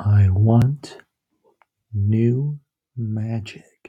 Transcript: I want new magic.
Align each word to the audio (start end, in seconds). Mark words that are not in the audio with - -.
I 0.00 0.28
want 0.30 0.98
new 1.92 2.60
magic. 2.96 3.87